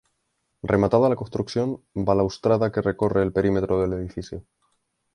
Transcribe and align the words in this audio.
Remata 0.71 0.97
la 1.09 1.15
construcción 1.15 1.83
balaustrada 1.93 2.71
que 2.71 2.81
recorre 2.81 3.21
el 3.21 3.31
perímetro 3.31 3.79
del 3.79 3.93
edificio. 3.93 4.43